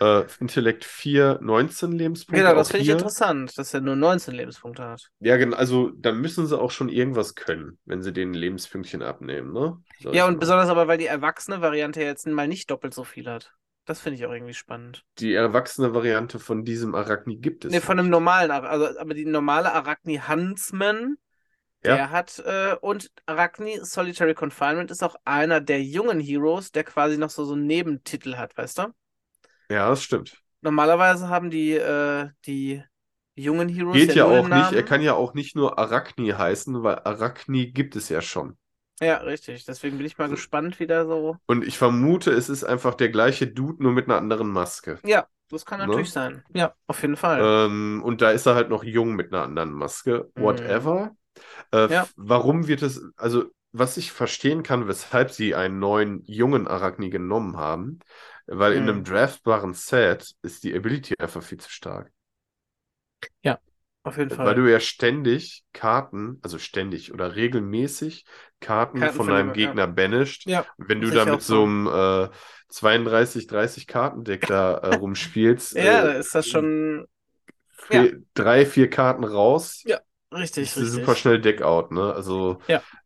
[0.00, 2.36] Äh, Intellekt 4, 19 Lebenspunkte.
[2.40, 5.10] Genau, das finde ich interessant, dass er nur 19 Lebenspunkte hat.
[5.20, 9.52] Ja, genau, also dann müssen sie auch schon irgendwas können, wenn sie den Lebenspünktchen abnehmen,
[9.52, 9.82] ne?
[10.00, 10.38] Sag Ja, und mal.
[10.38, 13.54] besonders aber, weil die erwachsene Variante jetzt mal nicht doppelt so viel hat.
[13.86, 15.04] Das finde ich auch irgendwie spannend.
[15.18, 19.26] Die erwachsene Variante von diesem Arachni gibt es Nee, von einem normalen, also, aber die
[19.26, 21.18] normale Arachni Huntsman,
[21.82, 21.98] Ja.
[21.98, 27.18] der hat, äh, und Arachni Solitary Confinement ist auch einer der jungen Heroes, der quasi
[27.18, 28.94] noch so, so einen Nebentitel hat, weißt du?
[29.70, 30.40] Ja, das stimmt.
[30.60, 32.82] Normalerweise haben die, äh, die
[33.36, 36.96] jungen Heroes Geht ja auch nicht, er kann ja auch nicht nur Arachni heißen, weil
[37.04, 38.56] Arachni gibt es ja schon.
[39.00, 39.64] Ja, richtig.
[39.64, 41.36] Deswegen bin ich mal gespannt, wie der so.
[41.46, 44.98] Und ich vermute, es ist einfach der gleiche Dude, nur mit einer anderen Maske.
[45.04, 45.86] Ja, das kann Ne?
[45.86, 46.42] natürlich sein.
[46.52, 47.40] Ja, auf jeden Fall.
[47.42, 50.30] Ähm, und da ist er halt noch jung mit einer anderen Maske.
[50.34, 50.42] Mhm.
[50.42, 51.12] Whatever.
[51.72, 52.08] Äh, Ja.
[52.16, 57.56] Warum wird es, also was ich verstehen kann, weshalb sie einen neuen jungen Arachni genommen
[57.56, 58.00] haben,
[58.48, 58.90] weil in Mhm.
[58.90, 62.12] einem draftbaren Set ist die Ability einfach viel zu stark.
[64.02, 64.46] auf jeden Fall.
[64.46, 68.26] Weil du ja ständig Karten, also ständig oder regelmäßig
[68.60, 69.74] Karten, Karten von von einem dem- ja.
[69.74, 70.46] Gegner banisht.
[70.46, 72.28] ja, Wenn du da mit so einem äh,
[72.68, 77.06] 32, 30 Kartendeck da äh, rumspielst, ja, da äh, ist das schon
[77.70, 80.00] fe- drei, vier Karten raus, Ja,
[80.32, 80.90] richtig, ist richtig.
[80.90, 82.12] super schnell Deckout, ne?
[82.14, 82.58] Also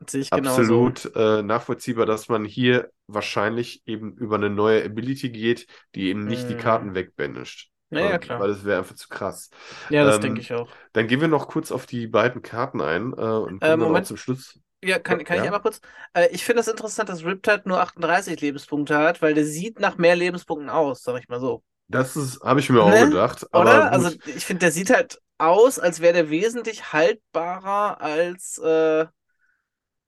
[0.06, 0.60] Sehe ich genauso.
[0.60, 6.24] absolut äh, nachvollziehbar, dass man hier wahrscheinlich eben über eine neue Ability geht, die eben
[6.26, 6.58] nicht die Mhm.
[6.58, 7.70] Karten wegbanisht.
[7.90, 8.40] Ja, ja, Weil- klar.
[8.40, 9.50] Weil das wäre einfach zu krass.
[9.90, 10.68] Ja, das ähm, denke ich auch.
[10.94, 13.76] Dann gehen wir noch kurz auf die beiden Karten ein äh, und kommen Äh, auch
[13.76, 14.06] Moment.
[14.06, 14.58] zum Schluss.
[14.84, 15.44] Ja, kann, kann ich ja?
[15.44, 15.80] einmal kurz?
[16.14, 19.78] Äh, ich finde es das interessant, dass Riptide nur 38 Lebenspunkte hat, weil der sieht
[19.78, 21.62] nach mehr Lebenspunkten aus, sag ich mal so.
[21.88, 23.08] Das ist, habe ich mir auch Ne?
[23.10, 23.46] gedacht.
[23.52, 23.92] Aber Oder?
[23.92, 29.06] Also ich finde, der sieht halt aus, als wäre der wesentlich haltbarer als äh,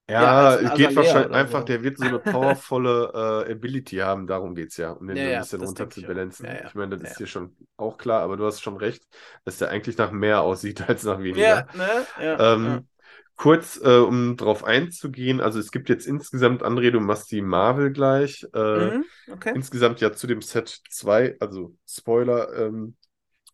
[0.08, 1.64] Ja, Ja, es geht wahrscheinlich einfach, so.
[1.64, 5.36] der wird so eine powervolle äh, Ability haben, darum geht's ja, um den Ja, ein
[5.40, 6.44] ja, bisschen das runter zu ich balancen.
[6.46, 6.60] Ja, ja.
[6.62, 7.20] Ich meine, das Ja, ist ja.
[7.20, 9.02] dir schon auch klar, aber du hast schon recht,
[9.44, 11.64] dass der eigentlich nach mehr aussieht als nach weniger.
[11.64, 12.06] ja, ne?
[12.16, 12.88] Ja, Ähm,
[13.36, 17.92] Kurz, äh, um drauf einzugehen, also es gibt jetzt insgesamt, André, du machst die Marvel
[17.92, 18.46] gleich.
[18.74, 18.80] ja.
[18.80, 19.54] Äh, Mhm, okay.
[19.54, 22.96] Insgesamt ja zu dem Set 2, also Spoiler, ähm,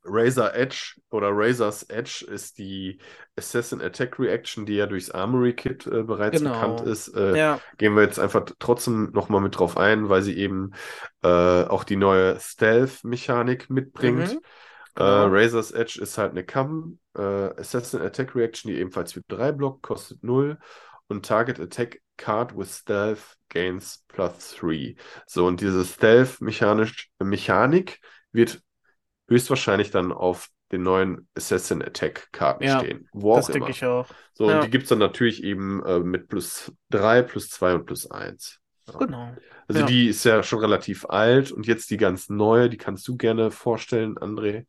[0.04, 2.98] Razor Edge oder Razor's Edge ist die
[3.36, 6.52] Assassin Attack Reaction, die ja durchs Armory Kit äh, bereits Genau.
[6.52, 7.08] bekannt ist.
[7.14, 10.72] Äh, Ja, Gehen wir jetzt einfach trotzdem nochmal mit drauf ein, weil sie eben
[11.22, 14.28] äh, auch die neue Stealth-Mechanik mitbringt.
[14.28, 14.40] mhm,
[14.96, 15.26] Äh, genau.
[15.28, 19.82] Razor's Edge ist halt eine Cam, äh, Assassin Attack Reaction, die ebenfalls für 3 Block
[19.82, 20.58] kostet 0
[21.08, 24.96] und Target Attack Card with Stealth gains plus 3.
[25.26, 27.98] So, und diese Stealth-Mechanik
[28.32, 28.60] wird
[29.30, 33.08] höchstwahrscheinlich dann auf den neuen Assassin Attack Karten Ja, stehen.
[33.12, 34.06] Wo Das denke ich auch.
[34.34, 34.56] So, Ja.
[34.56, 38.10] und die gibt es dann natürlich eben äh, mit plus 3, plus 2 und plus
[38.10, 38.58] 1.
[38.98, 39.34] Genau.
[39.68, 43.16] Also die ist ja schon relativ alt und jetzt die ganz neue, die kannst du
[43.16, 44.66] gerne vorstellen, André.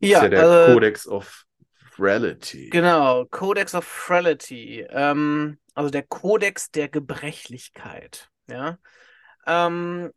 [0.00, 1.44] Ja, ist ja der also, Codex of
[1.98, 2.68] Reality.
[2.70, 8.78] genau, Codex of Frality, ähm, also der Kodex der Gebrechlichkeit, ja.
[9.46, 10.10] Ähm,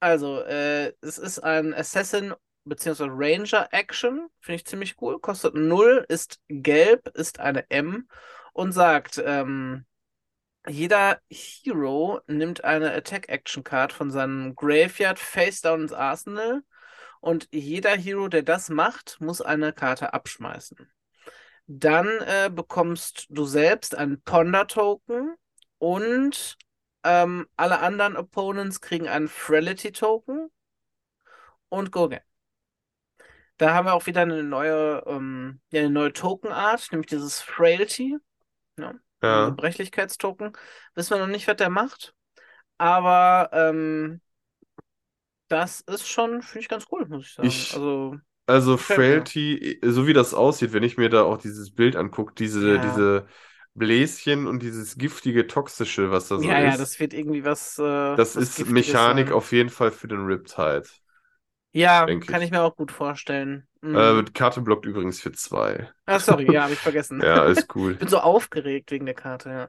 [0.00, 2.34] also, äh, es ist ein Assassin
[2.68, 3.06] bzw.
[3.08, 8.08] Ranger Action, finde ich ziemlich cool, kostet 0, ist gelb, ist eine M
[8.52, 9.86] und sagt, ähm,
[10.66, 16.62] jeder Hero nimmt eine Attack Action Card von seinem Graveyard face down ins Arsenal
[17.20, 20.90] und jeder Hero, der das macht, muss eine Karte abschmeißen.
[21.66, 25.34] Dann äh, bekommst du selbst einen Ponder-Token
[25.78, 26.56] und
[27.04, 30.50] ähm, alle anderen Opponents kriegen einen Frailty-Token
[31.68, 32.20] und go again.
[33.58, 38.18] Da haben wir auch wieder eine neue, ähm, ja, eine neue Token-Art, nämlich dieses Frailty,
[38.78, 39.58] ja, Ja.
[39.58, 40.52] Gebrechlichkeitstoken.
[40.94, 42.14] Wissen wir noch nicht, was der macht,
[42.78, 44.20] aber ähm,
[45.48, 47.66] das ist schon, finde ich ganz cool, muss ich sagen.
[47.66, 48.16] Ich- Also,
[48.46, 49.32] Also mir.
[49.36, 52.80] Frailty, so wie das aussieht, wenn ich mir da auch dieses Bild angucke, diese, Ja.
[52.80, 53.28] diese
[53.74, 57.78] Bläschen und dieses giftige, toxische, was da so ja, ja, ist, das wird irgendwie was,
[57.78, 57.82] äh,
[58.14, 59.32] das was ist Giftiges Mechanik sein.
[59.32, 60.84] auf jeden Fall für den Riptide.
[61.72, 62.46] Ja, kann ich.
[62.46, 63.66] ich mir auch gut vorstellen.
[63.80, 63.96] Mhm.
[63.96, 65.90] Äh, Karte blockt übrigens für zwei.
[66.06, 67.20] Ah, sorry, ja, habe ich vergessen.
[67.20, 67.92] Ja, ist cool.
[67.92, 69.68] Ich bin so aufgeregt wegen der Karte, ja.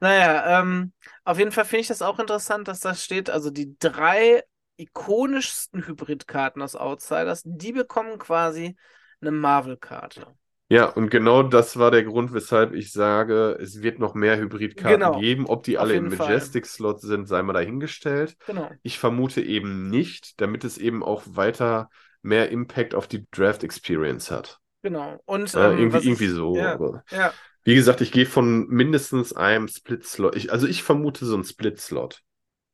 [0.00, 0.92] Naja, ähm,
[1.24, 4.42] auf jeden Fall finde ich das auch interessant, dass da steht, also die drei
[4.76, 8.76] ikonischsten Hybridkarten aus Outsiders, die bekommen quasi
[9.20, 10.26] eine Marvel-Karte.
[10.70, 14.98] Ja, und genau das war der Grund, weshalb ich sage, es wird noch mehr Hybridkarten
[15.00, 15.46] Genau, geben.
[15.46, 16.08] Ob die alle im.
[16.08, 18.36] Majestic-Slot sind, sei mal dahingestellt.
[18.46, 18.70] Genau.
[18.82, 21.88] Ich vermute eben nicht, damit es eben auch weiter
[22.20, 24.60] mehr Impact auf die Draft Experience hat.
[24.82, 25.20] Genau.
[25.24, 26.56] Und Ja, ähm, irgendwie, irgendwie ich, so.
[26.56, 26.78] Ja,
[27.10, 27.32] ja,
[27.64, 30.36] wie gesagt, ich gehe von mindestens einem Split-Slot.
[30.36, 32.22] Ich, also ich vermute so einen Split-Slot.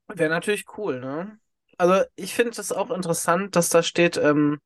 [0.07, 1.39] wäre natürlich cool, ne?
[1.77, 4.59] Also ich finde es auch interessant, dass da steht, ähm,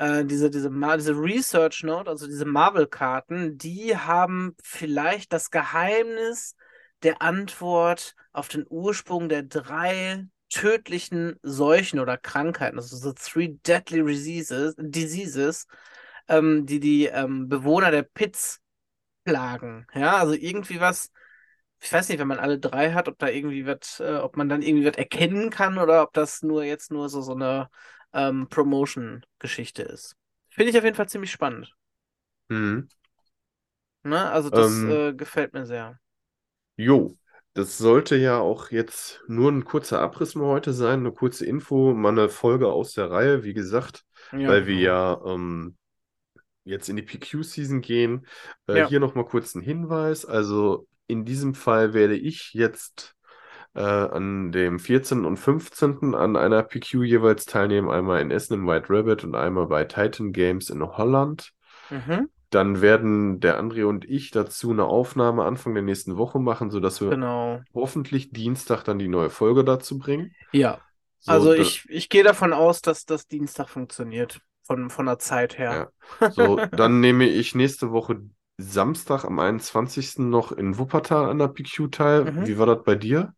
[0.00, 6.56] äh, diese, diese, diese Research Note, also diese Marvel-Karten, die haben vielleicht das Geheimnis
[7.02, 14.02] der Antwort auf den Ursprung der drei tödlichen Seuchen oder Krankheiten, also the three deadly
[14.02, 15.66] diseases, diseases
[16.28, 18.60] ähm, die die ähm, Bewohner der Pits
[19.24, 19.86] plagen.
[19.94, 21.12] Ja, also irgendwie was,
[21.78, 24.48] ich weiß nicht, wenn man alle drei hat, ob da irgendwie was, äh, ob man
[24.48, 27.68] dann irgendwie was erkennen kann oder ob das nur jetzt nur so, so eine
[28.12, 30.16] ähm, Promotion-Geschichte ist.
[30.50, 31.74] Finde ich auf jeden Fall ziemlich spannend.
[32.50, 32.88] Mhm.
[34.04, 34.30] Ne?
[34.30, 35.98] Also das Ähm, äh, gefällt mir sehr.
[36.76, 37.16] Jo,
[37.52, 41.92] das sollte ja auch jetzt nur ein kurzer Abriss mal heute sein, eine kurze Info,
[41.94, 44.80] mal eine Folge aus der Reihe, wie gesagt, Ja, weil wir genau.
[44.80, 45.76] ja ähm,
[46.64, 48.26] jetzt in die PQ-Season gehen.
[48.68, 48.86] Äh, Ja.
[48.86, 50.24] hier nochmal kurz ein Hinweis.
[50.26, 53.16] Also in diesem Fall werde ich jetzt
[53.74, 55.24] äh, an dem 14.
[55.26, 56.14] und 15.
[56.14, 60.32] an einer PQ jeweils teilnehmen, einmal in Essen im White Rabbit und einmal bei Titan
[60.32, 61.52] Games in Holland.
[61.90, 66.70] Mhm, Dann werden der André und ich dazu eine Aufnahme Anfang der nächsten Woche machen,
[66.70, 67.62] sodass wir genau.
[67.74, 70.34] hoffentlich Dienstag dann die neue Folge dazu bringen.
[70.52, 70.80] Ja,
[71.20, 74.40] So, also ich, ich gehe davon aus, dass das Dienstag funktioniert.
[74.62, 75.90] Von, von der Zeit her.
[76.28, 78.22] So, dann nehme ich nächste Woche
[78.58, 80.28] Samstag am 21.
[80.28, 82.24] noch in Wuppertal an der PQ teil.
[82.24, 82.46] Mhm.
[82.46, 83.34] Wie war das bei dir?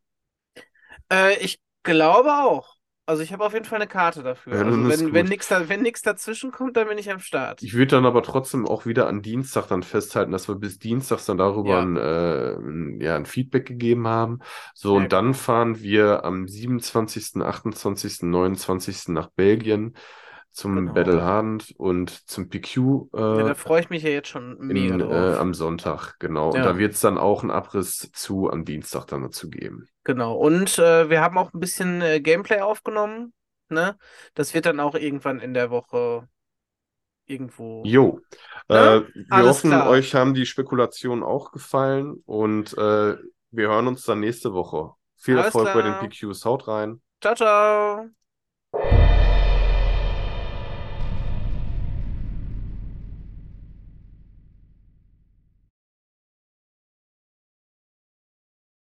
[1.12, 2.77] Äh, ich glaube auch.
[3.05, 4.55] Also ich habe auf jeden Fall eine Karte dafür.
[4.55, 7.62] Ja, Also wenn, nichts da, wenn nichts dazwischen kommt, dann bin ich am Start.
[7.62, 11.27] Ich würde dann aber trotzdem auch wieder an Dienstag dann festhalten, dass wir bis Dienstags
[11.27, 11.83] dann darüber Ja.
[11.83, 14.38] ein, äh, ein, ja, ein Feedback gegeben haben.
[14.75, 19.12] So, Ja, und dann fahren wir am 27., 28., 29.
[19.12, 19.94] nach Belgien
[20.53, 20.93] zum Genau.
[20.93, 24.95] Battle Hand und zum PQ Ja, äh, da freue ich mich ja jetzt schon mega
[24.95, 26.51] in, äh, am Sonntag, genau.
[26.51, 26.65] Und Ja.
[26.65, 29.88] da wird es dann auch einen Abriss zu am Dienstag dann dazu geben.
[30.05, 30.35] Genau.
[30.37, 33.33] Und äh, wir haben auch ein bisschen äh, Gameplay aufgenommen.
[33.69, 33.97] Ne?
[34.35, 36.29] Das wird dann auch irgendwann in der Woche
[37.27, 37.83] irgendwo.
[37.87, 38.21] Jo,
[38.69, 38.77] Ne?
[38.77, 39.88] äh, wir hoffen, klar.
[39.88, 43.17] euch haben die Spekulationen auch gefallen und äh,
[43.51, 44.93] wir hören uns dann nächste Woche.
[45.17, 46.09] Viel Alles Erfolg bei den klar.
[46.09, 47.01] PQs, haut rein.
[47.21, 49.22] Ciao, ciao.